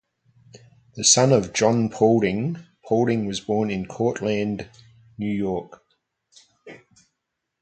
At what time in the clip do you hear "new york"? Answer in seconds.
5.19-5.79